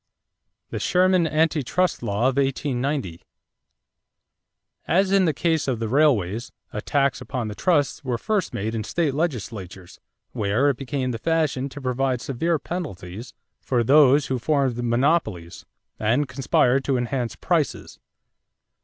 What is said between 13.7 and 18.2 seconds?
those who formed monopolies and "conspired to enhance prices."